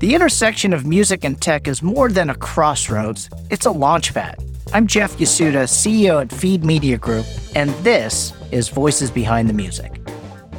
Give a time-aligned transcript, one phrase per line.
[0.00, 4.42] The intersection of music and tech is more than a crossroads, it's a launchpad.
[4.72, 10.00] I'm Jeff Yasuda, CEO at Feed Media Group, and this is Voices Behind the Music.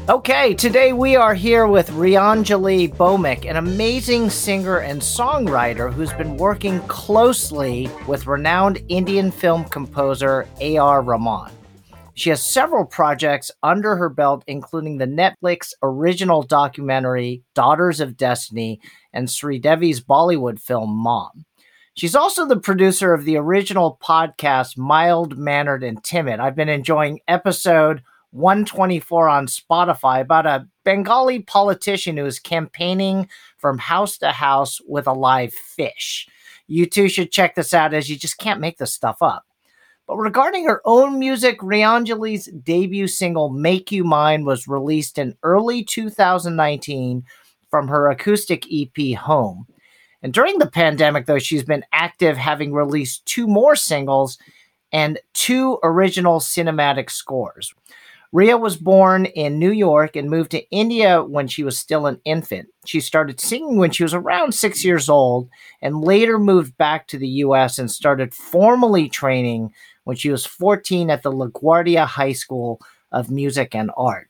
[0.07, 6.38] Okay, today we are here with Priyanjali Bhowmik, an amazing singer and songwriter who's been
[6.38, 11.02] working closely with renowned Indian film composer A.R.
[11.02, 11.50] Rahman.
[12.14, 18.79] She has several projects under her belt, including the Netflix original documentary Daughters of Destiny
[19.14, 21.46] and Sridevi's Bollywood film Mom.
[21.93, 26.39] She's also the producer of the original podcast Mild Mannered and Timid.
[26.39, 28.01] I've been enjoying episode
[28.32, 35.06] 124 on Spotify about a Bengali politician who is campaigning from house to house with
[35.06, 36.28] a live fish.
[36.67, 39.45] You too should check this out as you just can't make this stuff up.
[40.08, 45.84] But regarding her own music, Priyanjali's debut single, Make You Mine, was released in early
[45.84, 47.23] 2019
[47.72, 49.66] from her acoustic EP, Home.
[50.22, 54.38] And during the pandemic, though, she's been active, having released two more singles
[54.92, 57.73] and two original cinematic scores.
[58.34, 62.22] Ria was born in New York and moved to India when she was still an
[62.23, 62.70] infant.
[62.86, 65.50] She started singing when she was around six years old
[65.82, 69.73] and later moved back to the US and started formally training
[70.06, 72.80] when she was 14 at the LaGuardia High School
[73.12, 74.30] of Music and Art.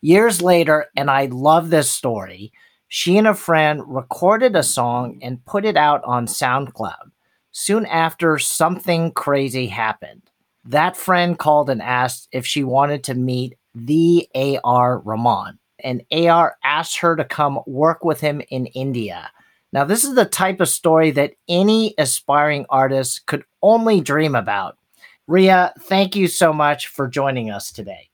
[0.00, 2.50] Years later, and I love this story,
[2.94, 7.10] she and a friend recorded a song and put it out on SoundCloud.
[7.50, 10.22] Soon after, something crazy happened.
[10.64, 15.00] That friend called and asked if she wanted to meet the A.R.
[15.00, 15.58] Rahman.
[15.80, 19.28] And AR asked her to come work with him in India.
[19.72, 24.78] Now, this is the type of story that any aspiring artist could only dream about.
[25.26, 28.10] Ria, thank you so much for joining us today.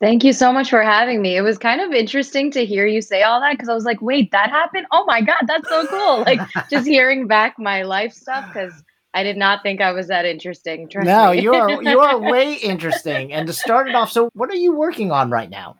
[0.00, 1.36] Thank you so much for having me.
[1.36, 4.00] It was kind of interesting to hear you say all that because I was like,
[4.00, 4.86] wait, that happened?
[4.92, 6.18] Oh my God, that's so cool.
[6.26, 8.72] Like just hearing back my life stuff because
[9.14, 10.88] I did not think I was that interesting.
[10.94, 13.32] No, you are you are way interesting.
[13.32, 15.76] And to start it off, so what are you working on right now?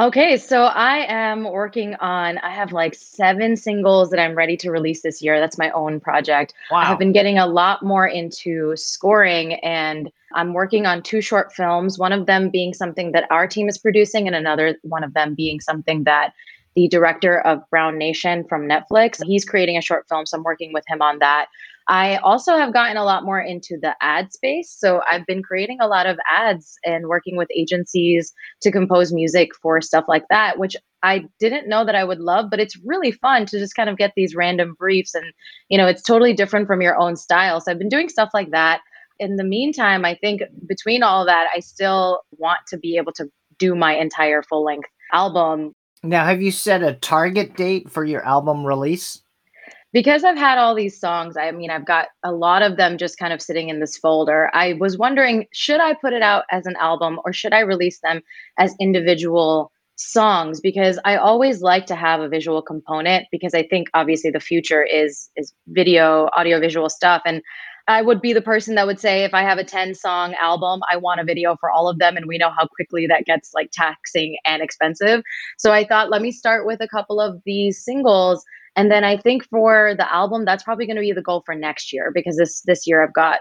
[0.00, 4.72] Okay, so I am working on, I have like seven singles that I'm ready to
[4.72, 5.38] release this year.
[5.38, 6.52] That's my own project.
[6.72, 6.78] Wow.
[6.78, 11.52] I have been getting a lot more into scoring and I'm working on two short
[11.52, 15.14] films, one of them being something that our team is producing, and another one of
[15.14, 16.32] them being something that
[16.74, 20.26] the director of Brown Nation from Netflix, he's creating a short film.
[20.26, 21.46] So I'm working with him on that.
[21.86, 24.74] I also have gotten a lot more into the ad space.
[24.76, 29.50] So I've been creating a lot of ads and working with agencies to compose music
[29.60, 33.12] for stuff like that, which I didn't know that I would love, but it's really
[33.12, 35.26] fun to just kind of get these random briefs and,
[35.68, 37.60] you know, it's totally different from your own style.
[37.60, 38.80] So I've been doing stuff like that.
[39.18, 43.26] In the meantime, I think between all that, I still want to be able to
[43.58, 45.72] do my entire full length album.
[46.02, 49.22] Now, have you set a target date for your album release?
[49.94, 53.16] because I've had all these songs, I mean, I've got a lot of them just
[53.16, 54.50] kind of sitting in this folder.
[54.52, 58.00] I was wondering, should I put it out as an album or should I release
[58.00, 58.20] them
[58.58, 60.60] as individual songs?
[60.60, 64.82] Because I always like to have a visual component because I think obviously the future
[64.82, 67.22] is is video, audio visual stuff.
[67.24, 67.40] And
[67.86, 70.80] I would be the person that would say if I have a 10 song album,
[70.90, 72.16] I want a video for all of them.
[72.16, 75.22] And we know how quickly that gets like taxing and expensive.
[75.58, 78.44] So I thought, let me start with a couple of these singles
[78.76, 81.54] and then I think for the album, that's probably going to be the goal for
[81.54, 83.40] next year because this this year I've got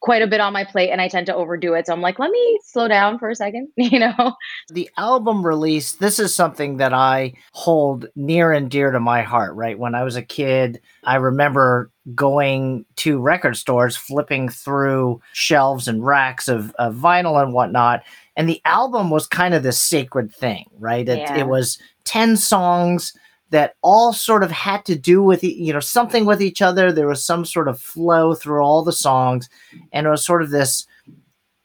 [0.00, 1.86] quite a bit on my plate and I tend to overdo it.
[1.86, 4.34] So I'm like, let me slow down for a second, you know.
[4.70, 9.54] The album release, this is something that I hold near and dear to my heart,
[9.54, 9.78] right?
[9.78, 16.04] When I was a kid, I remember going to record stores, flipping through shelves and
[16.04, 18.02] racks of, of vinyl and whatnot.
[18.36, 21.06] And the album was kind of this sacred thing, right?
[21.06, 21.38] It, yeah.
[21.38, 23.12] it was 10 songs
[23.50, 26.92] that all sort of had to do with you know something with each other.
[26.92, 29.48] There was some sort of flow through all the songs
[29.92, 30.86] and it was sort of this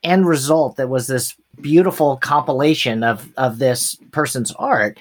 [0.04, 5.00] end result that was this beautiful compilation of of this person's art.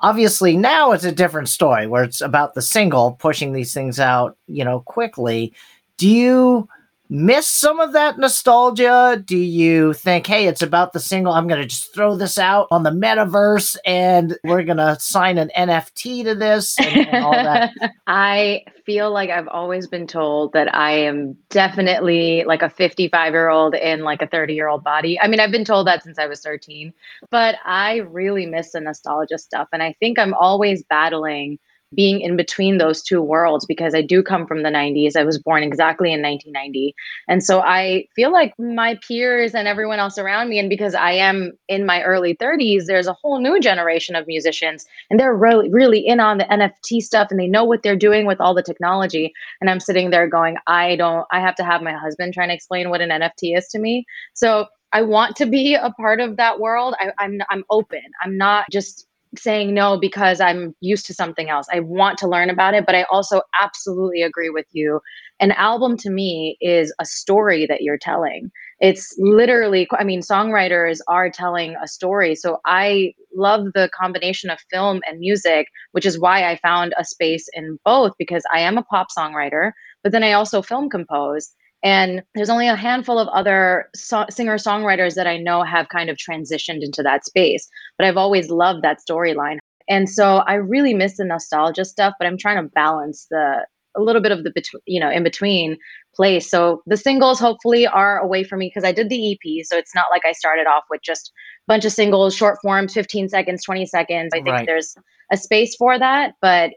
[0.00, 4.36] Obviously now it's a different story where it's about the single pushing these things out
[4.46, 5.52] you know quickly.
[5.96, 6.68] Do you
[7.08, 9.22] miss some of that nostalgia?
[9.24, 11.32] Do you think, hey, it's about the single?
[11.32, 15.38] I'm going to just throw this out on the metaverse and we're going to sign
[15.38, 17.72] an NFT to this and, and all that?
[18.06, 23.48] I feel like I've always been told that I am definitely like a 55 year
[23.48, 25.20] old in like a 30 year old body.
[25.20, 26.92] I mean, I've been told that since I was 13,
[27.30, 29.68] but I really miss the nostalgia stuff.
[29.72, 31.58] And I think I'm always battling
[31.94, 35.16] being in between those two worlds because I do come from the 90s.
[35.16, 36.94] I was born exactly in 1990.
[37.28, 41.12] And so I feel like my peers and everyone else around me, and because I
[41.12, 45.70] am in my early 30s, there's a whole new generation of musicians and they're really,
[45.70, 48.62] really in on the NFT stuff and they know what they're doing with all the
[48.62, 49.32] technology.
[49.60, 52.54] And I'm sitting there going, I don't, I have to have my husband trying to
[52.54, 54.04] explain what an NFT is to me.
[54.34, 56.94] So I want to be a part of that world.
[56.98, 58.02] I, I'm I'm open.
[58.22, 59.06] I'm not just
[59.38, 61.66] saying no because I'm used to something else.
[61.72, 65.00] I want to learn about it, but I also absolutely agree with you.
[65.40, 68.50] An album to me is a story that you're telling.
[68.80, 72.34] It's literally, I mean, songwriters are telling a story.
[72.34, 77.04] So I love the combination of film and music, which is why I found a
[77.04, 79.72] space in both because I am a pop songwriter,
[80.02, 81.52] but then I also film compose.
[81.86, 86.10] And there's only a handful of other so- singer songwriters that I know have kind
[86.10, 87.68] of transitioned into that space.
[87.96, 89.58] But I've always loved that storyline.
[89.88, 93.64] And so I really miss the nostalgia stuff, but I'm trying to balance the
[93.96, 95.78] a little bit of the between, you know, in between
[96.12, 96.50] place.
[96.50, 99.64] So the singles hopefully are away from me because I did the EP.
[99.64, 102.94] So it's not like I started off with just a bunch of singles, short forms,
[102.94, 104.30] 15 seconds, 20 seconds.
[104.34, 104.66] I think right.
[104.66, 104.96] there's
[105.30, 106.72] a space for that, but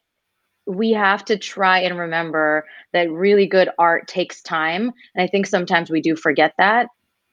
[0.70, 2.64] we have to try and remember
[2.94, 4.92] that really good art takes time.
[5.16, 6.88] And I think sometimes we do forget that.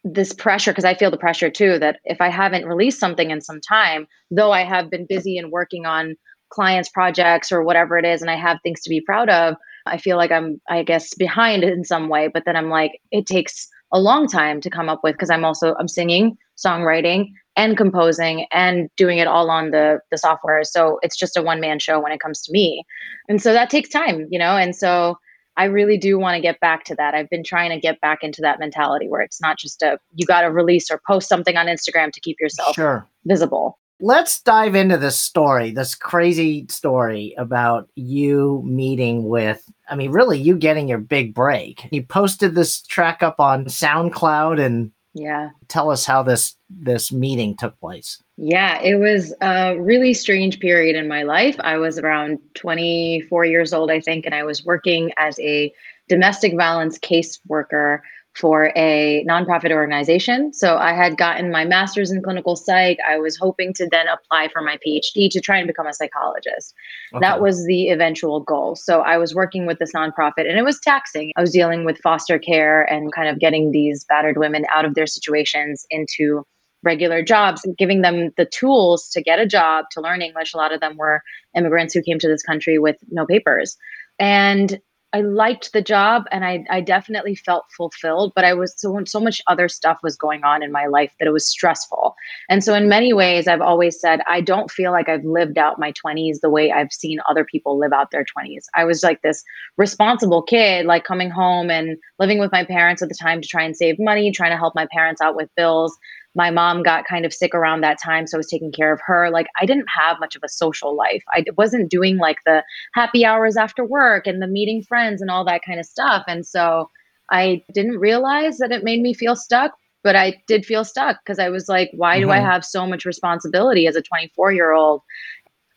[0.05, 3.43] This pressure, because I feel the pressure too, that if I haven't released something in
[3.43, 6.17] some time, though I have been busy and working on
[6.49, 9.99] clients' projects or whatever it is, and I have things to be proud of, I
[9.99, 12.29] feel like I'm, I guess, behind in some way.
[12.33, 15.45] But then I'm like, it takes a long time to come up with because I'm
[15.45, 20.63] also I'm singing, songwriting, and composing and doing it all on the the software.
[20.65, 22.85] So it's just a one man show when it comes to me.
[23.29, 24.57] And so that takes time, you know?
[24.57, 25.17] And so
[25.57, 27.15] I really do want to get back to that.
[27.15, 30.27] I've been trying to get back into that mentality where it's not just a you
[30.27, 33.09] got to release or post something on Instagram to keep yourself sure.
[33.25, 33.79] visible.
[33.99, 40.39] Let's dive into this story, this crazy story about you meeting with, I mean, really,
[40.39, 41.89] you getting your big break.
[41.91, 45.49] You posted this track up on SoundCloud and yeah.
[45.69, 48.23] Tell us how this this meeting took place.
[48.37, 51.57] Yeah, it was a really strange period in my life.
[51.61, 55.73] I was around 24 years old, I think, and I was working as a
[56.07, 58.03] domestic violence case worker
[58.37, 60.53] for a nonprofit organization.
[60.53, 62.99] So I had gotten my master's in clinical psych.
[63.09, 66.75] I was hoping to then apply for my PhD to try and become a psychologist.
[67.15, 67.21] Okay.
[67.21, 68.77] That was the eventual goal.
[68.77, 71.33] So I was working with this nonprofit and it was taxing.
[71.37, 74.95] I was dealing with foster care and kind of getting these battered women out of
[74.95, 76.45] their situations into
[76.83, 80.53] regular jobs and giving them the tools to get a job, to learn English.
[80.53, 81.23] A lot of them were
[81.57, 83.77] immigrants who came to this country with no papers.
[84.19, 84.81] And
[85.17, 89.19] I liked the job and I, I definitely felt fulfilled, but I was so so
[89.19, 92.15] much other stuff was going on in my life that it was stressful.
[92.51, 95.79] And so in many ways I've always said I don't feel like I've lived out
[95.79, 98.65] my 20s the way I've seen other people live out their 20s.
[98.75, 99.43] I was like this
[99.79, 103.63] responsible kid like coming home and living with my parents at the time to try
[103.63, 105.97] and save money, trying to help my parents out with bills
[106.37, 109.01] my mom got kind of sick around that time so i was taking care of
[109.05, 112.63] her like i didn't have much of a social life i wasn't doing like the
[112.95, 116.47] happy hours after work and the meeting friends and all that kind of stuff and
[116.47, 116.89] so
[117.31, 119.73] i didn't realize that it made me feel stuck
[120.05, 122.27] but i did feel stuck because i was like why mm-hmm.
[122.27, 122.47] do i mm-hmm.
[122.47, 125.01] have so much responsibility as a 24 year old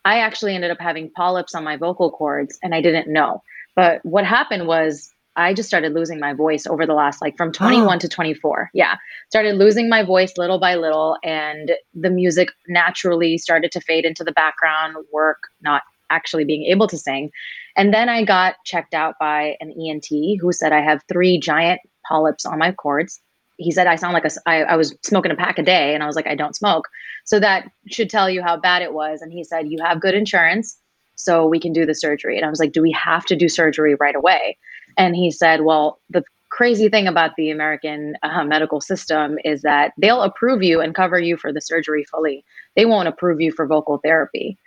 [0.05, 3.41] i actually ended up having polyps on my vocal cords and i didn't know
[3.75, 7.51] but what happened was I just started losing my voice over the last like from
[7.51, 7.99] 21 oh.
[7.99, 8.71] to 24.
[8.73, 8.97] Yeah.
[9.29, 14.23] Started losing my voice little by little and the music naturally started to fade into
[14.23, 17.31] the background, work not actually being able to sing.
[17.77, 20.07] And then I got checked out by an ENT
[20.41, 23.21] who said I have three giant polyps on my cords.
[23.57, 26.03] He said I sound like a I, I was smoking a pack a day and
[26.03, 26.87] I was like I don't smoke.
[27.25, 30.15] So that should tell you how bad it was and he said you have good
[30.15, 30.77] insurance
[31.19, 32.37] so we can do the surgery.
[32.37, 34.57] And I was like, do we have to do surgery right away?
[34.97, 39.93] And he said, well, the crazy thing about the American uh, medical system is that
[39.97, 42.43] they'll approve you and cover you for the surgery fully.
[42.75, 44.57] They won't approve you for vocal therapy.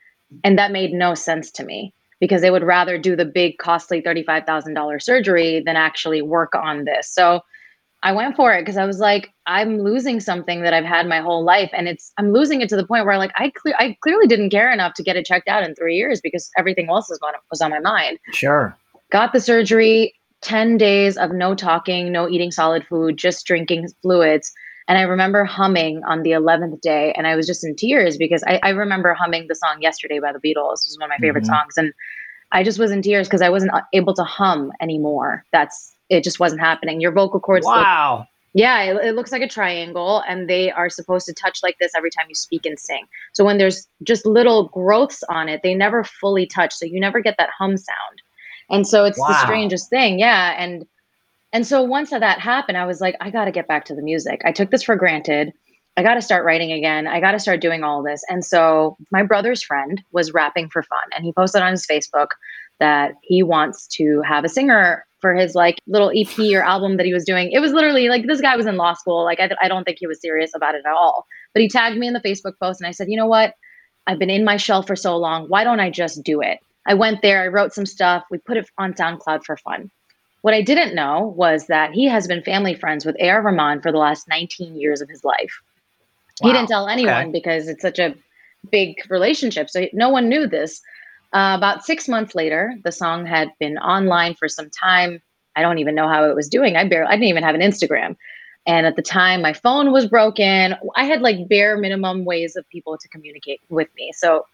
[0.44, 4.00] And that made no sense to me because they would rather do the big, costly
[4.00, 7.10] $35,000 surgery than actually work on this.
[7.12, 7.42] So
[8.04, 11.20] I went for it because I was like, I'm losing something that I've had my
[11.20, 13.96] whole life, and it's I'm losing it to the point where like I cle- I
[14.02, 17.08] clearly didn't care enough to get it checked out in three years because everything else
[17.08, 18.18] was on was on my mind.
[18.32, 18.76] Sure.
[19.12, 24.50] Got the surgery, 10 days of no talking, no eating solid food, just drinking fluids.
[24.88, 28.42] And I remember humming on the 11th day, and I was just in tears because
[28.46, 30.80] I, I remember humming the song Yesterday by the Beatles.
[30.80, 31.52] It was one of my favorite mm-hmm.
[31.52, 31.76] songs.
[31.76, 31.92] And
[32.52, 35.44] I just was in tears because I wasn't able to hum anymore.
[35.52, 37.02] That's it, just wasn't happening.
[37.02, 37.66] Your vocal cords.
[37.66, 38.26] Wow.
[38.54, 41.92] Yeah, it, it, looks like a triangle, and they are supposed to touch like this
[41.94, 43.06] every time you speak and sing.
[43.34, 46.74] So when there's just little growths on it, they never fully touch.
[46.74, 48.22] So you never get that hum sound.
[48.70, 49.28] And so it's wow.
[49.28, 50.18] the strangest thing.
[50.18, 50.54] Yeah.
[50.58, 50.86] And
[51.52, 54.02] and so once that happened, I was like, I got to get back to the
[54.02, 54.40] music.
[54.44, 55.52] I took this for granted.
[55.98, 57.06] I got to start writing again.
[57.06, 58.22] I got to start doing all this.
[58.30, 62.28] And so my brother's friend was rapping for fun, and he posted on his Facebook
[62.80, 67.06] that he wants to have a singer for his like little EP or album that
[67.06, 67.52] he was doing.
[67.52, 69.22] It was literally like this guy was in law school.
[69.22, 71.26] Like I, I don't think he was serious about it at all.
[71.52, 73.54] But he tagged me in the Facebook post, and I said, you know what?
[74.06, 75.44] I've been in my shell for so long.
[75.48, 76.58] Why don't I just do it?
[76.86, 79.90] I went there, I wrote some stuff, we put it on SoundCloud for fun.
[80.42, 83.42] What I didn't know was that he has been family friends with A.R.
[83.42, 85.60] Rahman for the last 19 years of his life.
[86.40, 86.48] Wow.
[86.48, 87.30] He didn't tell anyone okay.
[87.30, 88.14] because it's such a
[88.70, 89.70] big relationship.
[89.70, 90.80] So no one knew this.
[91.32, 95.22] Uh, about six months later, the song had been online for some time.
[95.54, 96.76] I don't even know how it was doing.
[96.76, 98.16] I barely, I didn't even have an Instagram.
[98.66, 100.74] And at the time, my phone was broken.
[100.96, 104.12] I had like bare minimum ways of people to communicate with me.
[104.14, 104.44] So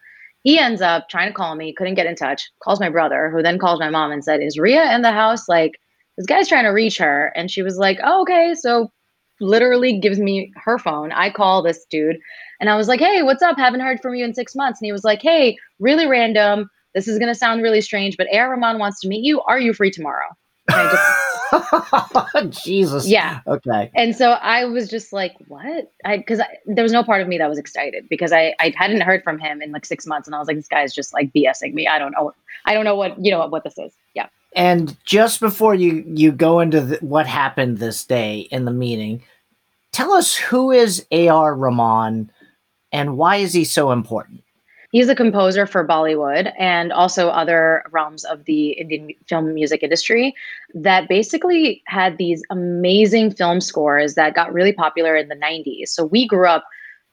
[0.42, 3.42] he ends up trying to call me, couldn't get in touch, calls my brother, who
[3.42, 5.48] then calls my mom and said, Is Ria in the house?
[5.48, 5.72] Like,
[6.18, 7.32] this guy's trying to reach her.
[7.36, 8.54] And she was like, oh, okay.
[8.54, 8.90] So
[9.40, 11.12] literally gives me her phone.
[11.12, 12.18] I call this dude
[12.60, 13.56] and I was like, hey, what's up?
[13.56, 14.80] Haven't heard from you in six months.
[14.80, 16.68] And he was like, hey, really random.
[16.92, 18.50] This is going to sound really strange, but A.R.
[18.50, 19.40] Rahman wants to meet you.
[19.42, 20.26] Are you free tomorrow?
[22.50, 23.06] Jesus.
[23.06, 23.40] Yeah.
[23.46, 23.90] Okay.
[23.94, 25.92] And so I was just like, what?
[26.04, 29.00] I because there was no part of me that was excited because I I hadn't
[29.00, 31.32] heard from him in like six months, and I was like, this guy's just like
[31.32, 31.86] BSing me.
[31.86, 32.34] I don't know.
[32.64, 33.92] I don't know what you know what this is.
[34.14, 34.28] Yeah.
[34.54, 39.22] And just before you you go into the, what happened this day in the meeting,
[39.92, 41.54] tell us who is A.R.
[41.54, 42.30] Rahman
[42.92, 44.42] and why is he so important?
[44.90, 50.34] He's a composer for Bollywood and also other realms of the Indian film music industry
[50.74, 55.88] that basically had these amazing film scores that got really popular in the 90s.
[55.88, 56.64] So we grew up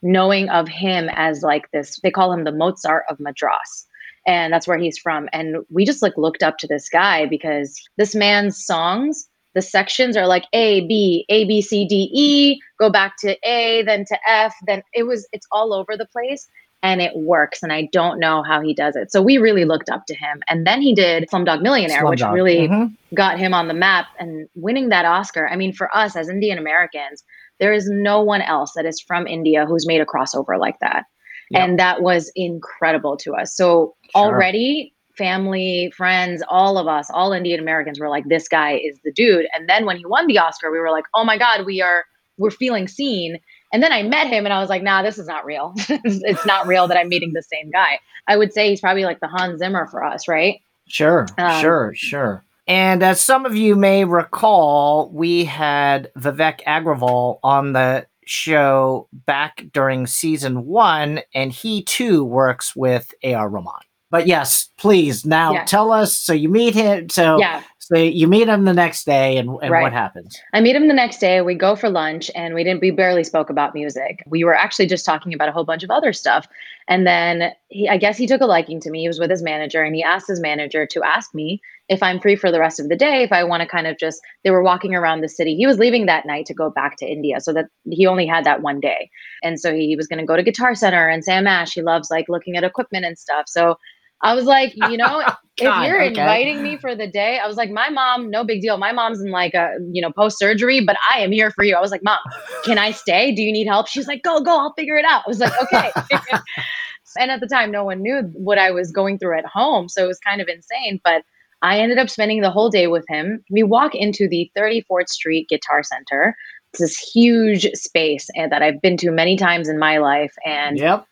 [0.01, 3.85] knowing of him as like this, they call him the Mozart of Madras.
[4.25, 5.27] And that's where he's from.
[5.33, 10.17] And we just like looked up to this guy because this man's songs the sections
[10.17, 14.19] are like A, B, A, B, C, D, E, go back to A, then to
[14.27, 16.45] F, then it was, it's all over the place
[16.91, 17.63] and it works.
[17.63, 19.11] And I don't know how he does it.
[19.11, 20.41] So we really looked up to him.
[20.47, 22.09] And then he did Slumdog Millionaire, Slumdog.
[22.09, 22.93] which really mm-hmm.
[23.15, 25.47] got him on the map and winning that Oscar.
[25.47, 27.23] I mean, for us as Indian Americans,
[27.59, 31.05] there is no one else that is from India who's made a crossover like that.
[31.51, 31.61] Yep.
[31.61, 33.55] And that was incredible to us.
[33.55, 34.23] So sure.
[34.23, 39.11] already family, friends, all of us, all Indian Americans were like, this guy is the
[39.11, 39.47] dude.
[39.55, 42.03] And then when he won the Oscar, we were like, oh my God, we are,
[42.37, 43.39] we're feeling seen.
[43.75, 45.73] And then I met him and I was like, nah, this is not real.
[45.89, 47.99] it's not real that I'm meeting the same guy.
[48.25, 50.61] I would say he's probably like the Hans Zimmer for us, right?
[50.87, 52.45] Sure, um, sure, sure.
[52.67, 59.65] And as some of you may recall, we had Vivek Agrawal on the show back
[59.73, 63.49] during season one, and he too works with A.R.
[63.49, 63.73] Rahman.
[64.09, 65.65] But yes, please now yeah.
[65.65, 66.17] tell us.
[66.17, 67.09] So you meet him.
[67.09, 67.61] So yeah.
[67.85, 69.83] So you meet him the next day, and, and right.
[69.83, 70.41] what happens?
[70.53, 71.43] I meet him the next day.
[71.43, 72.81] We go for lunch, and we didn't.
[72.81, 74.23] We barely spoke about music.
[74.25, 76.47] We were actually just talking about a whole bunch of other stuff.
[76.87, 79.01] And then he, I guess he took a liking to me.
[79.01, 82.19] He was with his manager, and he asked his manager to ask me if I'm
[82.19, 83.21] free for the rest of the day.
[83.21, 85.55] If I want to kind of just, they were walking around the city.
[85.55, 88.45] He was leaving that night to go back to India, so that he only had
[88.45, 89.11] that one day.
[89.43, 91.75] And so he was going to go to Guitar Center and Sam Ash.
[91.75, 93.45] He loves like looking at equipment and stuff.
[93.47, 93.77] So
[94.21, 95.23] I was like, you know,
[95.57, 96.07] God, if you're okay.
[96.07, 98.77] inviting me for the day, I was like, my mom, no big deal.
[98.77, 101.75] My mom's in like a, you know, post surgery, but I am here for you.
[101.75, 102.19] I was like, mom,
[102.63, 103.33] can I stay?
[103.33, 103.87] Do you need help?
[103.87, 105.23] She's like, go, go, I'll figure it out.
[105.25, 105.91] I was like, okay.
[107.19, 109.87] and at the time, no one knew what I was going through at home.
[109.87, 110.99] So it was kind of insane.
[111.03, 111.23] But
[111.61, 113.43] I ended up spending the whole day with him.
[113.49, 116.35] We walk into the 34th Street Guitar Center.
[116.73, 120.33] It's this huge space and that I've been to many times in my life.
[120.45, 121.07] And yep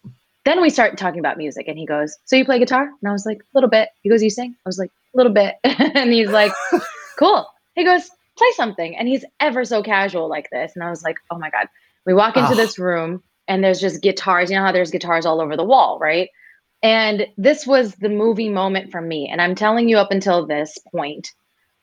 [0.45, 2.83] then we start talking about music and he goes, So you play guitar?
[2.83, 3.89] And I was like, A little bit.
[4.01, 4.55] He goes, You sing?
[4.65, 5.55] I was like, A little bit.
[5.63, 6.51] and he's like,
[7.17, 7.47] Cool.
[7.75, 8.95] He goes, Play something.
[8.97, 10.73] And he's ever so casual like this.
[10.75, 11.67] And I was like, Oh my God.
[12.05, 12.55] We walk into oh.
[12.55, 14.49] this room and there's just guitars.
[14.49, 16.29] You know how there's guitars all over the wall, right?
[16.81, 19.29] And this was the movie moment for me.
[19.29, 21.31] And I'm telling you, up until this point,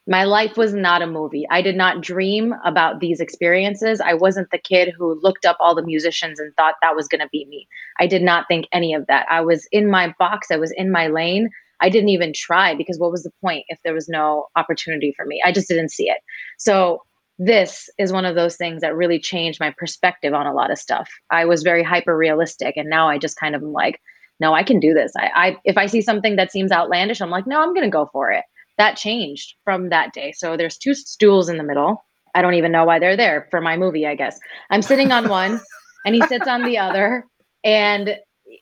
[0.06, 1.46] my life was not a movie.
[1.50, 4.00] I did not dream about these experiences.
[4.00, 7.20] I wasn't the kid who looked up all the musicians and thought that was going
[7.20, 7.68] to be me.
[7.98, 9.26] I did not think any of that.
[9.30, 11.50] I was in my box, I was in my lane.
[11.82, 15.24] I didn't even try because what was the point if there was no opportunity for
[15.24, 15.40] me?
[15.44, 16.18] I just didn't see it.
[16.58, 17.02] So,
[17.42, 20.78] this is one of those things that really changed my perspective on a lot of
[20.78, 21.08] stuff.
[21.30, 23.98] I was very hyper realistic, and now I just kind of am like,
[24.40, 25.12] no, I can do this.
[25.16, 27.90] I, I if I see something that seems outlandish, I'm like, no, I'm going to
[27.90, 28.44] go for it
[28.80, 30.32] that changed from that day.
[30.32, 32.02] So there's two stools in the middle,
[32.34, 34.38] I don't even know why they're there for my movie, I guess.
[34.70, 35.60] I'm sitting on one
[36.04, 37.26] and he sits on the other.
[37.64, 38.16] And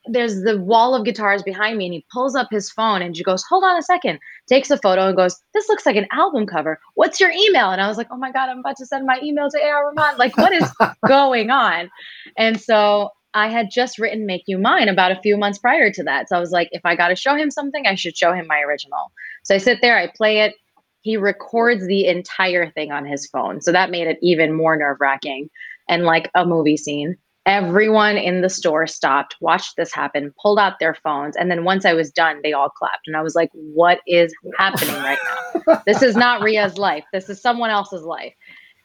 [0.07, 3.23] there's the wall of guitars behind me and he pulls up his phone and she
[3.23, 6.47] goes, Hold on a second, takes a photo and goes, This looks like an album
[6.47, 6.79] cover.
[6.95, 7.71] What's your email?
[7.71, 9.87] And I was like, Oh my God, I'm about to send my email to A.R.
[9.87, 10.19] Rahman.
[10.19, 10.71] Like, what is
[11.09, 11.91] going on?
[12.37, 16.03] And so I had just written Make You Mine about a few months prior to
[16.05, 16.29] that.
[16.29, 18.47] So I was like, if I got to show him something, I should show him
[18.47, 19.13] my original.
[19.49, 20.57] So I sit there, I play it.
[21.01, 23.63] He records the entire thing on his phone.
[23.63, 25.49] So that made it even more nerve wracking
[25.89, 27.17] and like a movie scene.
[27.47, 31.35] Everyone in the store stopped, watched this happen, pulled out their phones.
[31.35, 33.07] And then once I was done, they all clapped.
[33.07, 35.19] And I was like, what is happening right
[35.67, 35.83] now?
[35.87, 37.05] this is not Ria's life.
[37.15, 38.35] This is someone else's life.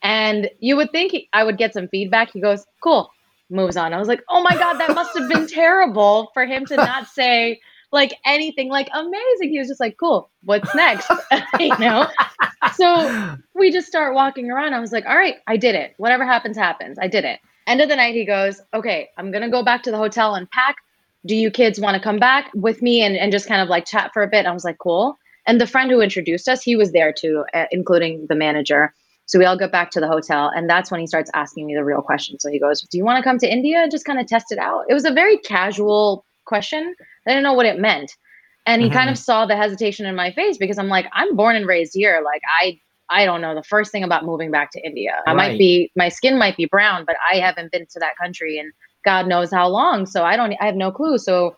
[0.01, 2.31] And you would think he, I would get some feedback.
[2.31, 3.09] He goes, cool,
[3.49, 3.93] moves on.
[3.93, 7.07] I was like, oh my God, that must have been terrible for him to not
[7.07, 7.59] say
[7.93, 9.51] like anything like amazing.
[9.51, 11.09] He was just like, cool, what's next?
[11.59, 12.07] you know?
[12.75, 14.73] So we just start walking around.
[14.73, 15.93] I was like, all right, I did it.
[15.97, 16.97] Whatever happens, happens.
[16.99, 17.39] I did it.
[17.67, 20.35] End of the night, he goes, okay, I'm going to go back to the hotel
[20.35, 20.75] and pack.
[21.25, 23.85] Do you kids want to come back with me and, and just kind of like
[23.85, 24.45] chat for a bit?
[24.45, 25.17] I was like, cool.
[25.45, 28.93] And the friend who introduced us, he was there too, uh, including the manager.
[29.25, 31.75] So we all get back to the hotel, and that's when he starts asking me
[31.75, 32.39] the real question.
[32.39, 34.51] So he goes, Do you want to come to India and just kind of test
[34.51, 34.83] it out?
[34.89, 36.95] It was a very casual question.
[37.27, 38.15] I didn't know what it meant.
[38.65, 38.97] And he mm-hmm.
[38.97, 41.93] kind of saw the hesitation in my face because I'm like, I'm born and raised
[41.93, 42.21] here.
[42.23, 45.15] Like I I don't know the first thing about moving back to India.
[45.27, 45.31] Right.
[45.31, 48.57] I might be my skin might be brown, but I haven't been to that country
[48.57, 48.71] in
[49.03, 50.05] God knows how long.
[50.05, 51.17] So I don't I have no clue.
[51.17, 51.57] So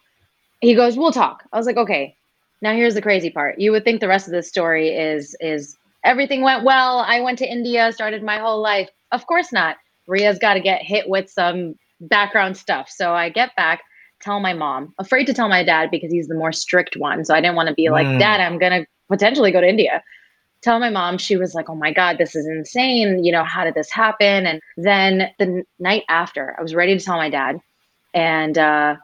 [0.62, 2.16] he goes, "We'll talk." I was like, "Okay."
[2.62, 3.60] Now here's the crazy part.
[3.60, 7.00] You would think the rest of the story is is everything went well.
[7.00, 8.90] I went to India, started my whole life.
[9.12, 9.78] Of course not.
[10.08, 12.90] Ria's got to get hit with some background stuff.
[12.90, 13.82] So I get back,
[14.22, 17.26] tell my mom, afraid to tell my dad because he's the more strict one.
[17.26, 18.20] So I didn't want to be like, mm.
[18.20, 20.04] Dad, I'm going to potentially go to India.
[20.62, 23.24] Tell my mom, she was like, Oh my God, this is insane.
[23.24, 24.48] You know, how did this happen?
[24.48, 27.60] And then the night after, I was ready to tell my dad.
[28.14, 28.96] And uh,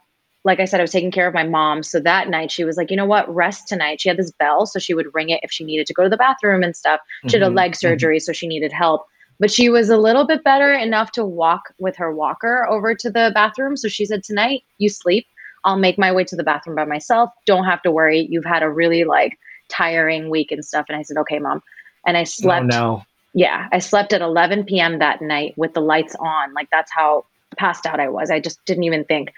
[0.43, 1.83] like I said, I was taking care of my mom.
[1.83, 4.01] So that night she was like, you know what, rest tonight.
[4.01, 6.09] She had this bell, so she would ring it if she needed to go to
[6.09, 6.99] the bathroom and stuff.
[7.23, 7.33] She mm-hmm.
[7.35, 7.57] had a mm-hmm.
[7.57, 7.77] leg mm-hmm.
[7.77, 8.23] surgery, mm-hmm.
[8.23, 9.05] so she needed help.
[9.41, 13.09] But she was a little bit better enough to walk with her walker over to
[13.09, 13.75] the bathroom.
[13.75, 15.25] So she said, Tonight, you sleep.
[15.65, 17.31] I'll make my way to the bathroom by myself.
[17.47, 18.27] Don't have to worry.
[18.29, 20.85] You've had a really like tiring week and stuff.
[20.87, 21.63] And I said, Okay, mom.
[22.05, 22.65] And I oh, slept.
[22.65, 23.03] Oh, no.
[23.33, 23.67] Yeah.
[23.71, 24.99] I slept at 11 p.m.
[24.99, 26.53] that night with the lights on.
[26.53, 27.25] Like that's how
[27.57, 28.29] passed out I was.
[28.29, 29.33] I just didn't even think.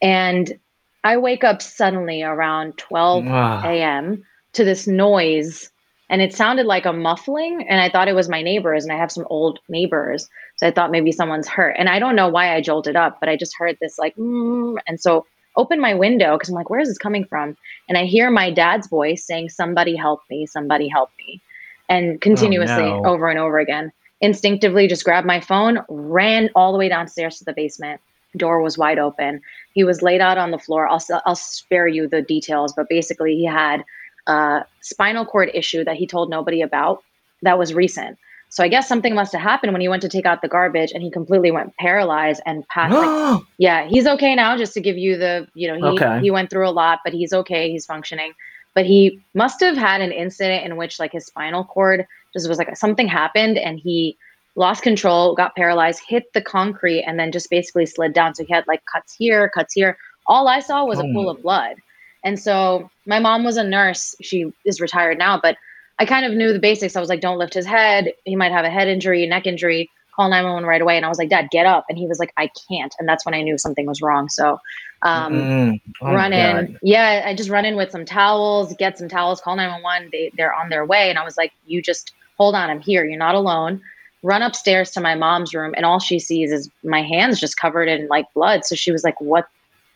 [0.00, 0.58] And
[1.04, 4.24] I wake up suddenly around 12 a.m.
[4.54, 5.71] to this noise
[6.12, 8.96] and it sounded like a muffling and i thought it was my neighbors and i
[8.96, 10.28] have some old neighbors.
[10.56, 11.74] So i thought maybe someone's hurt.
[11.76, 14.76] And i don't know why i jolted up but i just heard this like mm,
[14.86, 17.56] and so open my window because i'm like where is this coming from?
[17.88, 21.40] And i hear my dad's voice saying somebody help me somebody help me.
[21.88, 23.10] And continuously oh, no.
[23.10, 23.90] over and over again.
[24.20, 28.00] Instinctively just grabbed my phone ran all the way downstairs to the basement.
[28.36, 29.40] Door was wide open.
[29.74, 30.86] He was laid out on the floor.
[30.88, 33.84] I'll I'll spare you the details, but basically he had
[34.26, 37.02] a spinal cord issue that he told nobody about.
[37.42, 38.18] That was recent.
[38.52, 40.92] So I guess something must have happened when he went to take out the garbage
[40.92, 42.92] and he completely went paralyzed and passed.
[42.92, 44.58] like, yeah, he's okay now.
[44.58, 46.20] Just to give you the, you know, he okay.
[46.20, 47.70] he went through a lot, but he's okay.
[47.70, 48.34] He's functioning.
[48.74, 52.58] But he must have had an incident in which like his spinal cord just was
[52.58, 54.18] like something happened and he
[54.54, 58.34] lost control, got paralyzed, hit the concrete, and then just basically slid down.
[58.34, 59.96] So he had like cuts here, cuts here.
[60.26, 61.08] All I saw was oh.
[61.08, 61.36] a pool hmm.
[61.36, 61.76] of blood.
[62.24, 64.14] And so my mom was a nurse.
[64.20, 65.56] She is retired now, but
[65.98, 66.96] I kind of knew the basics.
[66.96, 68.12] I was like, don't lift his head.
[68.24, 69.90] He might have a head injury, neck injury.
[70.14, 70.96] Call 911 right away.
[70.96, 71.84] And I was like, Dad, get up.
[71.88, 72.94] And he was like, I can't.
[72.98, 74.28] And that's when I knew something was wrong.
[74.28, 74.60] So
[75.02, 76.78] um, mm oh run in.
[76.82, 80.10] Yeah, I just run in with some towels, get some towels, call 911.
[80.12, 81.08] They, they're on their way.
[81.08, 82.68] And I was like, you just hold on.
[82.70, 83.04] I'm here.
[83.04, 83.80] You're not alone
[84.22, 87.88] run upstairs to my mom's room and all she sees is my hands just covered
[87.88, 89.48] in like blood so she was like what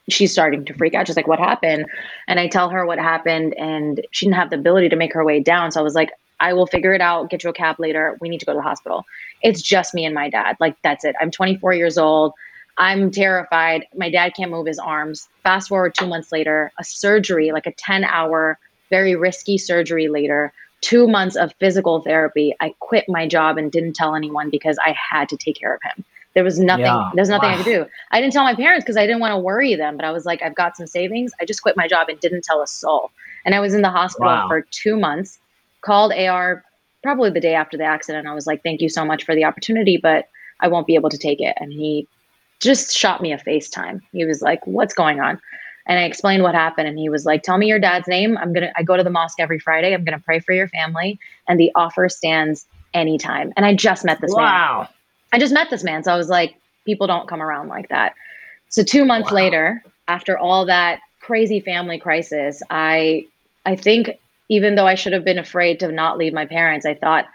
[0.09, 1.07] she's starting to freak out.
[1.07, 1.87] She's like what happened?
[2.29, 5.25] And i tell her what happened and she didn't have the ability to make her
[5.25, 5.73] way down.
[5.73, 8.17] So i was like i will figure it out get you a cab later.
[8.21, 9.05] We need to go to the hospital.
[9.43, 10.57] It's just me and my dad.
[10.61, 11.17] Like that's it.
[11.21, 12.33] I'm 24 years old.
[12.79, 13.87] I'm terrified.
[13.97, 15.29] My dad can't move his arms.
[15.43, 18.59] Fast forward two months later a surgery like a 10 hour
[18.91, 20.53] very risky surgery later.
[20.83, 24.95] Two months of physical therapy, I quit my job and didn't tell anyone because I
[25.11, 26.05] had to take care of him.
[26.37, 27.11] There was nothing, yeah.
[27.15, 27.55] there's nothing wow.
[27.55, 27.87] I could do.
[28.13, 30.25] I didn't tell my parents because I didn't want to worry them, but I was
[30.25, 31.33] like, I've got some savings.
[31.41, 33.11] I just quit my job and didn't tell a soul.
[33.45, 34.47] And I was in the hospital wow.
[34.47, 35.39] for two months,
[35.81, 36.63] called AR
[37.03, 38.29] probably the day after the accident.
[38.29, 40.29] I was like, thank you so much for the opportunity, but
[40.61, 41.57] I won't be able to take it.
[41.59, 42.07] And he
[42.61, 44.03] just shot me a FaceTime.
[44.13, 45.41] He was like, what's going on?
[45.87, 46.89] and I explained what happened.
[46.89, 48.37] And he was like, Tell me your dad's name.
[48.39, 49.95] I'm to, I go to the mosque every Friday.
[49.95, 51.19] I'm going to pray for your family.
[51.49, 53.53] And the offer stands anytime.
[53.57, 54.45] And I just met this man.
[54.45, 54.79] wow.
[54.81, 54.89] man.
[55.37, 56.03] I just met this man.
[56.03, 58.15] So I was like, people don't come around like that.
[58.71, 59.37] So two months wow.
[59.37, 63.27] later, after all that crazy family crisis, I
[63.67, 64.19] I think
[64.49, 67.27] even though I should have been afraid to not leave my parents, I thought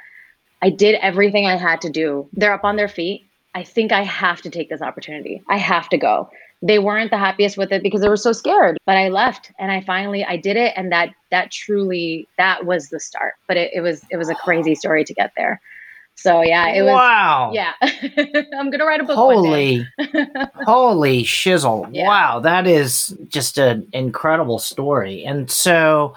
[0.63, 2.27] I did everything I had to do.
[2.33, 3.23] They're up on their feet.
[3.53, 5.43] I think I have to take this opportunity.
[5.47, 6.27] I have to go.
[6.63, 9.71] They weren't the happiest with it because they were so scared, but I left and
[9.71, 13.35] I finally I did it and that that truly that was the start.
[13.47, 15.61] But it, it was it was a crazy story to get there.
[16.21, 16.91] So yeah, it was.
[16.91, 17.51] Wow.
[17.51, 17.73] Yeah,
[18.57, 19.15] I'm gonna write a book.
[19.15, 19.87] Holy,
[20.65, 21.89] holy shizzle!
[21.91, 22.07] Yeah.
[22.07, 25.23] Wow, that is just an incredible story.
[25.25, 26.15] And so,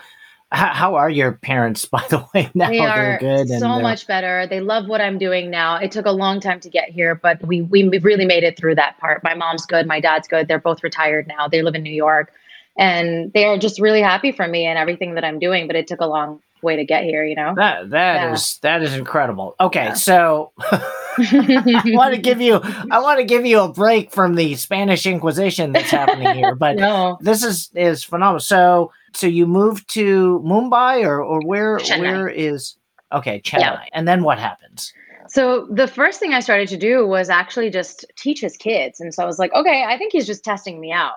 [0.52, 2.50] how are your parents, by the way?
[2.54, 3.48] Now they are good.
[3.48, 4.46] So much better.
[4.46, 5.76] They love what I'm doing now.
[5.76, 8.74] It took a long time to get here, but we we really made it through
[8.74, 9.24] that part.
[9.24, 9.86] My mom's good.
[9.86, 10.48] My dad's good.
[10.48, 11.48] They're both retired now.
[11.48, 12.30] They live in New York,
[12.76, 15.66] and they are just really happy for me and everything that I'm doing.
[15.66, 17.54] But it took a long way to get here, you know.
[17.54, 18.32] That that yeah.
[18.32, 19.54] is, that is incredible.
[19.60, 19.94] Okay, yeah.
[19.94, 20.52] so
[21.18, 25.06] I want to give you I want to give you a break from the Spanish
[25.06, 27.18] Inquisition that's happening here, but no.
[27.20, 28.40] this is is phenomenal.
[28.40, 32.00] So so you moved to Mumbai or or where Chennai.
[32.00, 32.76] where is
[33.12, 33.84] okay Chennai, yeah.
[33.92, 34.92] and then what happens?
[35.28, 39.14] So the first thing I started to do was actually just teach his kids, and
[39.14, 41.14] so I was like, okay, I think he's just testing me out.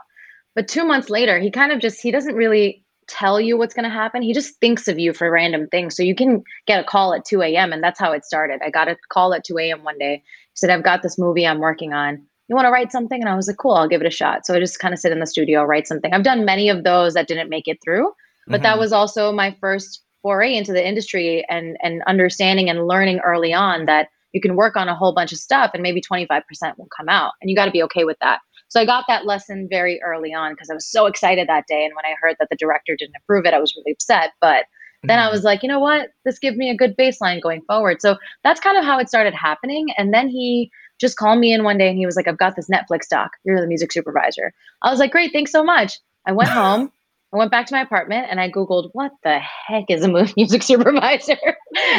[0.53, 3.83] But two months later, he kind of just he doesn't really tell you what's going
[3.83, 4.21] to happen.
[4.21, 5.95] He just thinks of you for random things.
[5.95, 7.73] So you can get a call at 2 a.m.
[7.73, 8.61] And that's how it started.
[8.63, 9.83] I got a call at 2 a.m.
[9.83, 10.23] one day.
[10.23, 12.21] He said, I've got this movie I'm working on.
[12.47, 13.19] You want to write something?
[13.19, 14.45] And I was like, cool, I'll give it a shot.
[14.45, 16.13] So I just kind of sit in the studio, write something.
[16.13, 18.11] I've done many of those that didn't make it through,
[18.47, 18.63] but mm-hmm.
[18.63, 23.53] that was also my first foray into the industry and, and understanding and learning early
[23.53, 26.41] on that you can work on a whole bunch of stuff and maybe 25%
[26.77, 27.33] will come out.
[27.41, 28.39] And you got to be okay with that.
[28.69, 31.85] So I got that lesson very early on because I was so excited that day.
[31.85, 34.31] And when I heard that the director didn't approve it, I was really upset.
[34.41, 34.65] But
[35.03, 35.27] then mm-hmm.
[35.27, 36.09] I was like, you know what?
[36.25, 38.01] This gives me a good baseline going forward.
[38.01, 39.87] So that's kind of how it started happening.
[39.97, 42.55] And then he just called me in one day and he was like, I've got
[42.55, 43.31] this Netflix doc.
[43.43, 44.53] You're the music supervisor.
[44.81, 45.99] I was like, great, thanks so much.
[46.25, 46.91] I went home.
[47.33, 50.63] I went back to my apartment and I Googled, what the heck is a music
[50.63, 51.37] supervisor?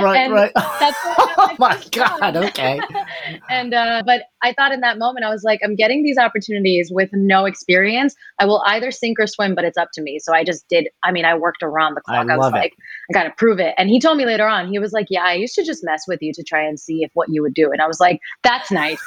[0.00, 0.52] Right, and right.
[0.56, 2.36] Oh my God.
[2.36, 2.80] Okay.
[3.50, 6.90] and, uh, but I thought in that moment, I was like, I'm getting these opportunities
[6.92, 8.14] with no experience.
[8.38, 10.18] I will either sink or swim, but it's up to me.
[10.18, 10.88] So I just did.
[11.04, 12.28] I mean, I worked around the clock.
[12.28, 12.56] I, I was it.
[12.56, 12.74] like,
[13.10, 13.74] I got to prove it.
[13.78, 16.04] And he told me later on, he was like, yeah, I used to just mess
[16.08, 17.70] with you to try and see if what you would do.
[17.70, 19.02] And I was like, that's nice.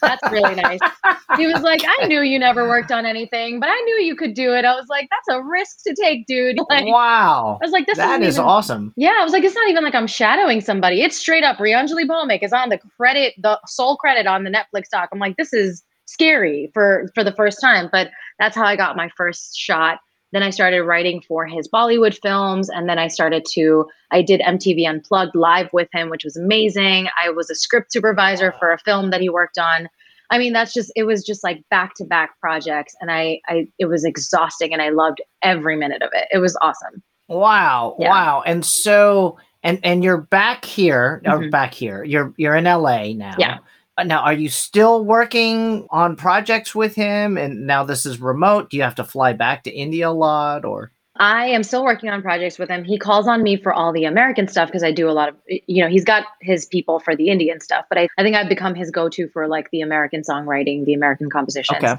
[0.00, 0.80] That's really nice.
[1.36, 4.34] He was like, I knew you never worked on anything, but I knew you could
[4.34, 4.64] do it.
[4.64, 6.58] I was like, that's a risk to take, dude.
[6.70, 7.58] Like, wow.
[7.62, 8.94] I was like, this that is even, awesome.
[8.96, 11.02] Yeah, I was like, it's not even like I'm shadowing somebody.
[11.02, 14.88] It's straight up Priyanjali Bhowmik is on the credit, the sole credit on the Netflix
[14.90, 15.08] doc.
[15.12, 18.96] I'm like, this is scary for for the first time, but that's how I got
[18.96, 19.98] my first shot.
[20.32, 24.40] Then I started writing for his Bollywood films, and then I started to I did
[24.40, 27.08] MTV Unplugged live with him, which was amazing.
[27.22, 29.88] I was a script supervisor for a film that he worked on.
[30.30, 33.68] I mean, that's just it was just like back to back projects, and I I
[33.78, 36.26] it was exhausting, and I loved every minute of it.
[36.32, 37.02] It was awesome.
[37.28, 38.10] Wow, yeah.
[38.10, 41.44] wow, and so and and you're back here, mm-hmm.
[41.44, 42.04] or back here.
[42.04, 43.34] You're you're in LA now.
[43.38, 43.58] Yeah.
[44.04, 47.38] Now, are you still working on projects with him?
[47.38, 48.70] And now this is remote.
[48.70, 50.90] Do you have to fly back to India a lot, or?
[51.16, 52.82] I am still working on projects with him.
[52.82, 55.36] He calls on me for all the American stuff because I do a lot of,
[55.46, 58.48] you know, he's got his people for the Indian stuff, but I, I think I've
[58.48, 61.84] become his go to for like the American songwriting, the American compositions.
[61.84, 61.94] Okay.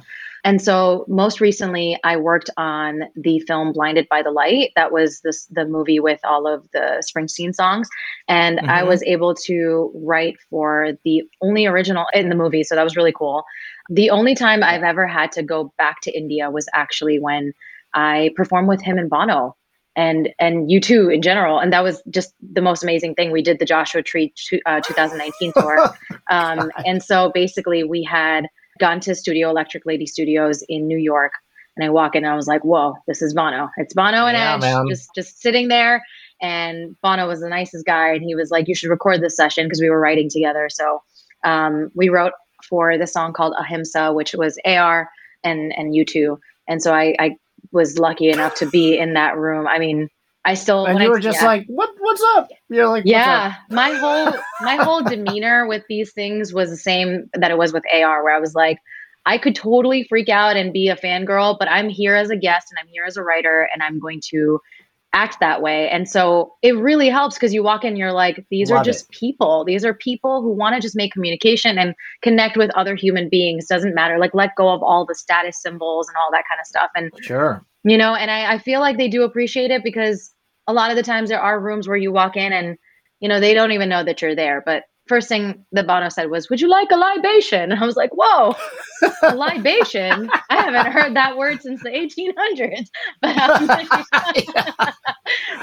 [0.46, 4.72] And so most recently, I worked on the film Blinded by the Light.
[4.76, 7.90] That was this the movie with all of the Springsteen songs,
[8.28, 8.70] and mm-hmm.
[8.70, 12.64] I was able to write for the only original in the movie.
[12.64, 13.44] So that was really cool.
[13.90, 17.52] The only time I've ever had to go back to India was actually when
[17.96, 19.56] I performed with him and Bono
[19.96, 23.60] and and U2 in general and that was just the most amazing thing we did
[23.60, 24.34] the joshua tree
[24.66, 25.90] uh, 2019 tour
[26.30, 28.48] um, and so basically we had
[28.80, 31.34] gone to studio electric lady studios in new york
[31.76, 34.38] and i walk in and i was like whoa this is bono it's bono and
[34.38, 34.88] yeah, edge man.
[34.88, 36.04] just just sitting there
[36.42, 39.66] and bono was the nicest guy and he was like you should record this session
[39.66, 41.02] because we were writing together so
[41.44, 42.34] um, we wrote
[42.68, 45.10] for the song called ahimsa which was ar
[45.44, 47.38] and and u2 and so I, I
[47.72, 49.68] was lucky enough to be in that room.
[49.68, 50.10] I mean,
[50.46, 51.48] I still and you were I, just yeah.
[51.48, 51.90] like, "What?
[52.00, 56.78] What's up?" You're like, "Yeah." my whole my whole demeanor with these things was the
[56.78, 58.78] same that it was with AR, where I was like,
[59.26, 62.68] I could totally freak out and be a fangirl, but I'm here as a guest
[62.70, 64.60] and I'm here as a writer, and I'm going to
[65.16, 65.90] act that way.
[65.90, 69.06] And so it really helps because you walk in, you're like, these Love are just
[69.06, 69.12] it.
[69.12, 69.64] people.
[69.64, 73.66] These are people who want to just make communication and connect with other human beings.
[73.66, 74.20] Doesn't matter.
[74.20, 76.92] Like let go of all the status symbols and all that kind of stuff.
[76.96, 77.66] And sure.
[77.86, 80.35] You know, and I, I feel like they do appreciate it because
[80.68, 82.78] a lot of the times there are rooms where you walk in and
[83.20, 84.62] you know, they don't even know that you're there.
[84.66, 87.72] But first thing that Bono said was, Would you like a libation?
[87.72, 88.56] And I was like, Whoa,
[89.24, 90.30] a libation?
[90.50, 92.88] I haven't heard that word since the 1800s.
[93.22, 93.68] But, um,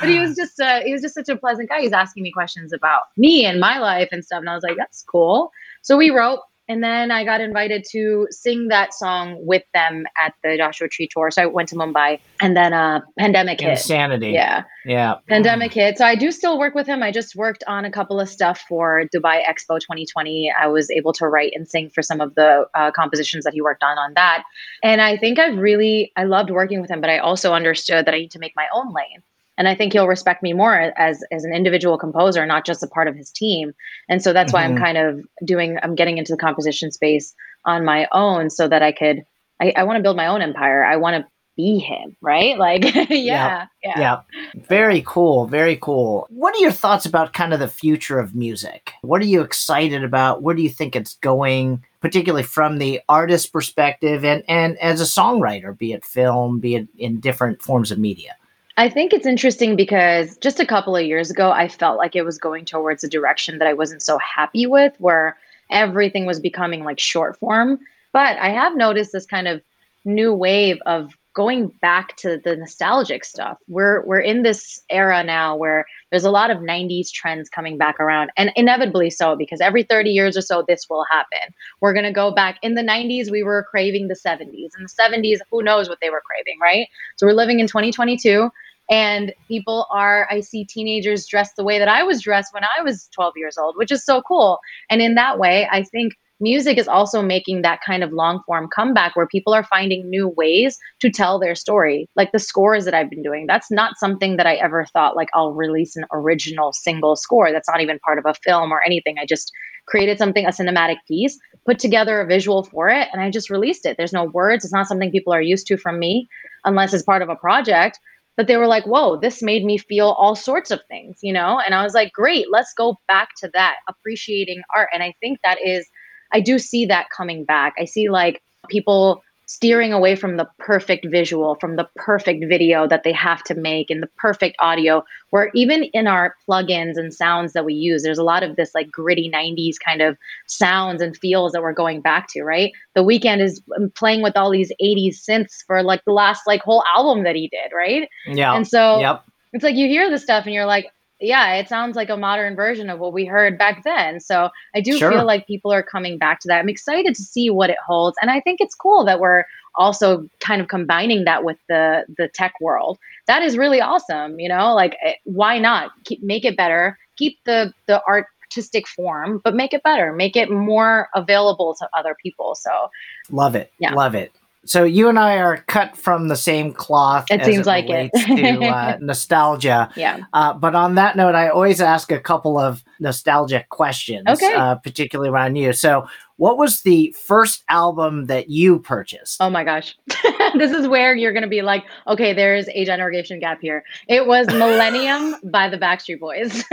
[0.00, 1.80] but he was just uh, he was just such a pleasant guy.
[1.80, 4.40] He's asking me questions about me and my life and stuff.
[4.40, 5.50] And I was like, That's cool.
[5.82, 6.40] So we wrote
[6.72, 11.06] and then I got invited to sing that song with them at the Joshua Tree
[11.06, 11.30] tour.
[11.30, 13.72] So I went to Mumbai and then uh pandemic hit.
[13.72, 14.30] Insanity.
[14.30, 14.64] Yeah.
[14.86, 15.16] Yeah.
[15.28, 15.98] Pandemic hit.
[15.98, 17.02] So I do still work with him.
[17.02, 20.50] I just worked on a couple of stuff for Dubai Expo 2020.
[20.58, 23.60] I was able to write and sing for some of the uh, compositions that he
[23.60, 24.44] worked on on that.
[24.82, 28.14] And I think I've really I loved working with him, but I also understood that
[28.14, 29.22] I need to make my own lane
[29.58, 32.86] and I think he'll respect me more as as an individual composer, not just a
[32.86, 33.72] part of his team.
[34.08, 34.56] And so that's mm-hmm.
[34.56, 34.84] why I'm mm-hmm.
[34.84, 35.78] kind of doing.
[35.82, 37.34] I'm getting into the composition space
[37.64, 39.24] on my own, so that I could.
[39.60, 40.84] I, I want to build my own empire.
[40.84, 42.56] I want to be him, right?
[42.62, 44.20] Like, yeah, yeah, yeah, yeah.
[44.54, 45.46] Very cool.
[45.46, 46.26] Very cool.
[46.30, 48.92] What are your thoughts about kind of the future of music?
[49.02, 50.42] What are you excited about?
[50.42, 51.84] Where do you think it's going?
[52.02, 56.88] particularly from the artist perspective and, and as a songwriter, be it film, be it
[56.98, 58.34] in different forms of media?
[58.76, 62.24] I think it's interesting because just a couple of years ago, I felt like it
[62.24, 65.36] was going towards a direction that I wasn't so happy with, where
[65.70, 67.78] everything was becoming like short form.
[68.12, 69.62] But I have noticed this kind of
[70.04, 73.58] new wave of going back to the nostalgic stuff.
[73.68, 77.98] We're we're in this era now where there's a lot of 90s trends coming back
[78.00, 81.54] around and inevitably so because every 30 years or so this will happen.
[81.80, 84.70] We're going to go back in the 90s we were craving the 70s.
[84.76, 86.86] In the 70s who knows what they were craving, right?
[87.16, 88.50] So we're living in 2022
[88.90, 92.82] and people are i see teenagers dressed the way that i was dressed when i
[92.82, 94.58] was 12 years old which is so cool
[94.90, 98.68] and in that way i think music is also making that kind of long form
[98.74, 102.08] comeback where people are finding new ways to tell their story.
[102.16, 105.28] Like the scores that I've been doing, that's not something that I ever thought like
[105.34, 107.52] I'll release an original single score.
[107.52, 109.16] That's not even part of a film or anything.
[109.18, 109.50] I just
[109.86, 113.86] created something, a cinematic piece, put together a visual for it, and I just released
[113.86, 113.96] it.
[113.96, 114.64] There's no words.
[114.64, 116.28] It's not something people are used to from me
[116.64, 117.98] unless it's part of a project.
[118.36, 121.60] But they were like, whoa, this made me feel all sorts of things, you know?
[121.60, 124.88] And I was like, great, let's go back to that, appreciating art.
[124.94, 125.86] And I think that is
[126.32, 127.74] I do see that coming back.
[127.78, 133.02] I see like people steering away from the perfect visual, from the perfect video that
[133.02, 137.52] they have to make and the perfect audio, where even in our plugins and sounds
[137.52, 140.16] that we use, there's a lot of this like gritty 90s kind of
[140.46, 142.72] sounds and feels that we're going back to, right?
[142.94, 146.62] The Weeknd is um, playing with all these 80s synths for like the last like
[146.62, 148.08] whole album that he did, right?
[148.26, 148.54] Yeah.
[148.54, 149.22] And so yep.
[149.52, 150.86] it's like you hear this stuff and you're like,
[151.22, 154.20] yeah, it sounds like a modern version of what we heard back then.
[154.20, 155.10] So I do sure.
[155.10, 156.58] feel like people are coming back to that.
[156.58, 159.44] I'm excited to see what it holds, and I think it's cool that we're
[159.76, 162.98] also kind of combining that with the the tech world.
[163.26, 164.38] That is really awesome.
[164.38, 166.98] You know, like eh, why not keep, make it better?
[167.16, 171.88] Keep the the art artistic form, but make it better, make it more available to
[171.96, 172.54] other people.
[172.54, 172.90] So
[173.30, 173.94] love it, yeah.
[173.94, 174.32] love it.
[174.64, 177.26] So you and I are cut from the same cloth.
[177.30, 178.12] It seems it like it.
[178.14, 179.90] to uh, nostalgia.
[179.96, 180.20] Yeah.
[180.32, 184.22] Uh, but on that note, I always ask a couple of nostalgic questions.
[184.28, 184.54] Okay.
[184.54, 185.72] Uh, particularly around you.
[185.72, 189.36] So, what was the first album that you purchased?
[189.40, 189.96] Oh my gosh,
[190.54, 193.84] this is where you're going to be like, okay, there's a generation gap here.
[194.08, 196.64] It was Millennium by the Backstreet Boys.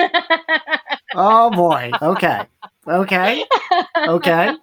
[1.14, 1.92] oh boy.
[2.02, 2.42] Okay.
[2.90, 3.46] Okay.
[4.08, 4.56] Okay.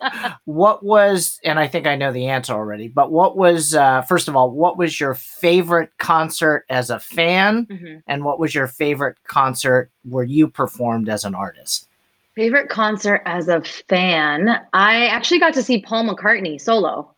[0.45, 4.29] what was, and I think I know the answer already, but what was, uh, first
[4.29, 7.67] of all, what was your favorite concert as a fan?
[7.67, 7.99] Mm-hmm.
[8.07, 11.89] And what was your favorite concert where you performed as an artist?
[12.35, 14.61] Favorite concert as a fan?
[14.73, 17.11] I actually got to see Paul McCartney solo.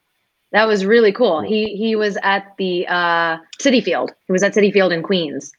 [0.52, 1.42] That was really cool.
[1.42, 4.12] He he was at the uh, Citi Field.
[4.26, 5.52] He was at Citi Field in Queens.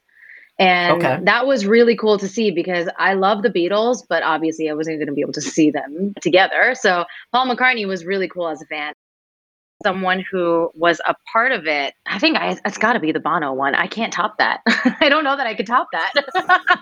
[0.60, 1.20] And okay.
[1.24, 4.98] that was really cool to see because I love the Beatles, but obviously I wasn't
[4.98, 6.76] going to be able to see them together.
[6.78, 8.94] So Paul McCartney was really cool as a fan.
[9.86, 13.22] Someone who was a part of it, I think I, it's got to be the
[13.22, 13.74] Bono one.
[13.74, 14.60] I can't top that.
[15.00, 16.12] I don't know that I could top that.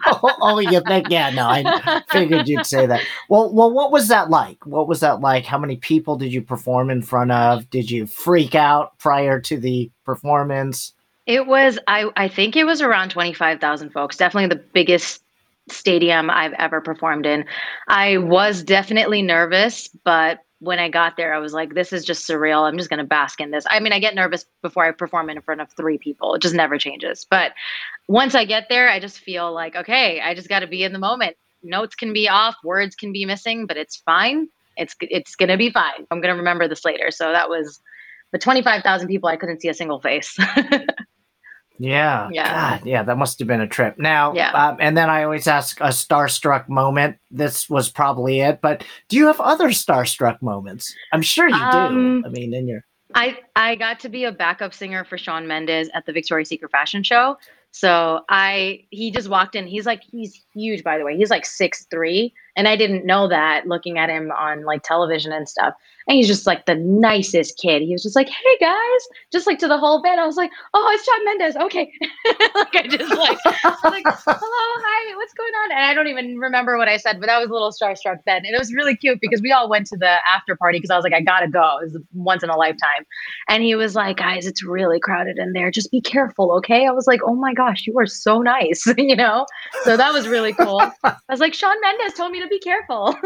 [0.08, 1.12] oh, oh, oh you think?
[1.12, 3.04] Yeah, no, I figured you'd say that.
[3.30, 4.66] Well, well, what was that like?
[4.66, 5.46] What was that like?
[5.46, 7.70] How many people did you perform in front of?
[7.70, 10.96] Did you freak out prior to the performance?
[11.28, 14.18] It was I I think it was around 25,000 folks.
[14.18, 15.22] Definitely the biggest
[15.70, 17.46] stadium I've ever performed in.
[17.90, 22.28] I was definitely nervous, but when I got there, I was like, this is just
[22.28, 22.68] surreal.
[22.68, 23.66] I'm just going to bask in this.
[23.70, 26.34] I mean, I get nervous before I perform in front of three people.
[26.34, 27.26] It just never changes.
[27.30, 27.52] But
[28.08, 30.94] once I get there, I just feel like, okay, I just got to be in
[30.94, 31.36] the moment.
[31.62, 34.48] Notes can be off, words can be missing, but it's fine.
[34.78, 36.08] It's it's going to be fine.
[36.10, 37.12] I'm going to remember this later.
[37.12, 37.80] So that was
[38.32, 40.38] the 25,000 people I couldn't see a single face.
[41.80, 42.30] Yeah.
[42.32, 42.78] Yeah.
[42.78, 43.04] God, yeah.
[43.04, 43.96] That must have been a trip.
[43.98, 44.52] Now, yeah.
[44.52, 47.18] Um, and then I always ask a starstruck moment.
[47.32, 48.60] This was probably it.
[48.62, 50.94] But do you have other starstruck moments?
[51.12, 52.28] I'm sure you um, do.
[52.28, 52.84] I mean, in your.
[53.16, 56.72] I I got to be a backup singer for Shawn Mendes at the Victoria's Secret
[56.72, 57.38] fashion show.
[57.72, 59.68] So I he just walked in.
[59.68, 61.16] He's like he's huge by the way.
[61.16, 65.32] He's like six three, and I didn't know that looking at him on like television
[65.32, 65.74] and stuff.
[66.08, 67.82] And he's just like the nicest kid.
[67.82, 70.22] He was just like, "Hey guys," just like to the whole band.
[70.22, 71.92] I was like, "Oh, it's Shawn Mendes." Okay,
[72.56, 76.88] like I just like, "Hello, hi, what's going on?" And I don't even remember what
[76.88, 79.42] I said, but I was a little starstruck then, and it was really cute because
[79.42, 81.80] we all went to the after party because I was like, "I gotta go.
[81.82, 83.06] It was once in a lifetime."
[83.50, 85.72] And he was like, "Guys, it's really crowded in there.
[85.72, 89.16] Just be careful, okay?" I was like, "Oh my gosh, you are so nice," you
[89.16, 89.46] know.
[89.84, 90.82] So that was really cool.
[91.04, 93.18] I was like, "Shawn Mendes told me to be careful."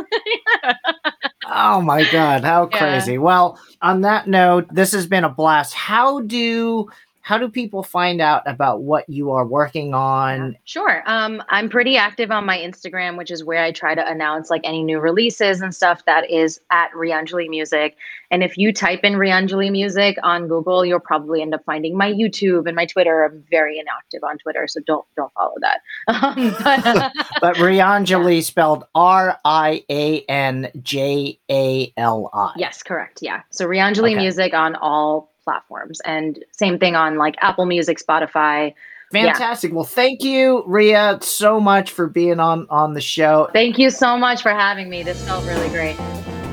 [1.46, 3.18] oh my god, how crazy.
[3.18, 5.74] Well, on that note, this has been a blast.
[5.74, 6.90] How do
[7.22, 10.58] how do people find out about what you are working on?
[10.66, 11.04] Sure.
[11.06, 14.62] Um, I'm pretty active on my Instagram, which is where I try to announce like
[14.64, 16.04] any new releases and stuff.
[16.06, 17.96] That is at Priyanjali Music.
[18.32, 22.12] And if you type in Priyanjali Music on Google, you'll probably end up finding my
[22.12, 23.24] YouTube and my Twitter.
[23.24, 25.82] I'm very inactive on Twitter, so don't don't follow that.
[26.22, 28.42] Um, but, but Priyanjali yeah.
[28.42, 32.54] spelled R I A N J A L I.
[32.58, 33.20] Yes, correct.
[33.22, 33.42] Yeah.
[33.50, 34.16] So Priyanjali okay.
[34.16, 36.00] Music on all platforms.
[36.06, 38.74] And same thing on like Apple Music, Spotify.
[39.12, 39.72] Fantastic.
[39.72, 39.76] Yeah.
[39.76, 43.50] Well, thank you, Ria, so much for being on on the show.
[43.52, 45.04] Thank you so much for having me.
[45.04, 45.98] This felt really great.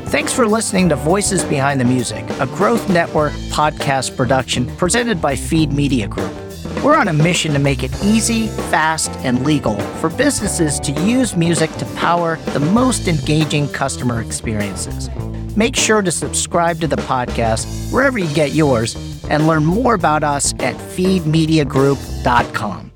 [0.08, 5.36] Thanks for listening to Voices Behind the Music, a Growth Network podcast production presented by
[5.36, 6.32] Feed Media Group.
[6.82, 11.36] We're on a mission to make it easy, fast, and legal for businesses to use
[11.36, 15.10] music to power the most engaging customer experiences.
[15.58, 18.94] Make sure to subscribe to the podcast wherever you get yours
[19.28, 22.87] and learn more about us at feedmediagroup.com.